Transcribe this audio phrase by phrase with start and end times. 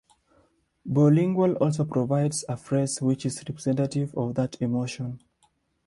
[0.89, 5.19] BowLingual also provides a phrase which is representative of that emotion.